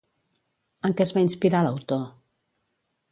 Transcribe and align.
En 0.89 0.95
què 1.01 1.05
es 1.07 1.13
va 1.17 1.23
inspirar 1.25 1.63
l'autor? 1.67 2.03